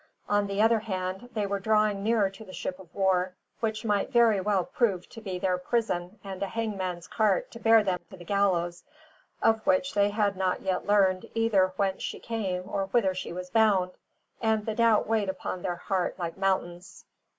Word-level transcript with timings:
On 0.27 0.47
the 0.47 0.63
other 0.63 0.79
hand, 0.79 1.29
they 1.35 1.45
were 1.45 1.59
drawing 1.59 2.01
nearer 2.01 2.31
to 2.31 2.43
the 2.43 2.53
ship 2.55 2.79
of 2.79 2.91
war, 2.91 3.35
which 3.59 3.85
might 3.85 4.11
very 4.11 4.41
well 4.41 4.63
prove 4.65 5.07
to 5.09 5.21
be 5.21 5.37
their 5.37 5.59
prison 5.59 6.17
and 6.23 6.41
a 6.41 6.47
hangman's 6.47 7.05
cart 7.07 7.51
to 7.51 7.59
bear 7.59 7.83
them 7.83 7.99
to 8.09 8.17
the 8.17 8.25
gallows 8.25 8.83
of 9.43 9.63
which 9.67 9.93
they 9.93 10.09
had 10.09 10.35
not 10.35 10.63
yet 10.63 10.87
learned 10.87 11.29
either 11.35 11.73
whence 11.75 12.01
she 12.01 12.17
came 12.19 12.63
or 12.67 12.87
whither 12.87 13.13
she 13.13 13.31
was 13.31 13.51
bound; 13.51 13.91
and 14.41 14.65
the 14.65 14.73
doubt 14.73 15.05
weighed 15.07 15.29
upon 15.29 15.61
their 15.61 15.75
heart 15.75 16.17
like 16.17 16.35
mountains. 16.35 17.05